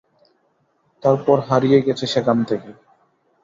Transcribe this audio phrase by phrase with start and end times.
[1.03, 2.69] তারপর হারিয়ে গেছে সেখান থেকে!